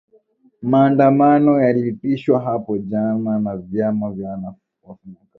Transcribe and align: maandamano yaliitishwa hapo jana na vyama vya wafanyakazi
maandamano 0.61 1.61
yaliitishwa 1.61 2.39
hapo 2.41 2.77
jana 2.77 3.39
na 3.39 3.57
vyama 3.57 4.11
vya 4.11 4.29
wafanyakazi 4.83 5.27